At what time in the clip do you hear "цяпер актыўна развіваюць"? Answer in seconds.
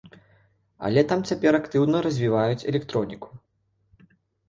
1.33-2.67